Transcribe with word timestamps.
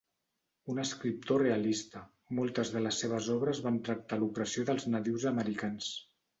Un 0.73 0.79
escriptor 0.83 1.43
realista, 1.47 2.01
moltes 2.41 2.73
de 2.77 2.83
les 2.87 2.99
seves 3.05 3.31
obres 3.37 3.63
van 3.69 3.79
tractar 3.91 4.21
l'opressió 4.25 4.69
dels 4.73 4.91
nadius 4.97 5.31
americans. 5.37 5.95